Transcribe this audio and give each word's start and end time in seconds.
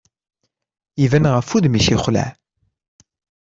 Iban 1.03 1.25
ɣef 1.35 1.49
wudem-is 1.51 1.87
yexleɛ. 1.91 2.27